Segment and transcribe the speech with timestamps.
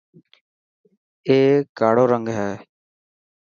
[1.27, 1.37] اي
[1.77, 2.51] ڪاڙو رنگ هي.